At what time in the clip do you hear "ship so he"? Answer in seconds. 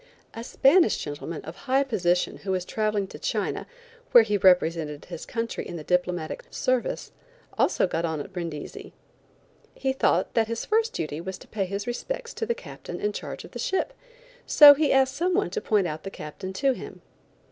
13.59-14.91